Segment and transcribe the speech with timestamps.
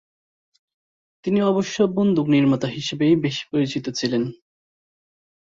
[1.25, 4.23] তিনি অবশ্য বন্দুক নির্মাতা হিসেবেই বেশি পরিচিত ছিলেন।